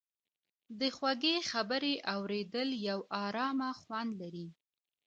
د 0.79 0.81
خوږې 0.95 1.35
خبرې 1.51 1.93
اورېدل 2.15 2.69
یو 2.89 2.99
ارامه 3.25 3.69
خوند 3.81 4.11
لري. 4.21 4.47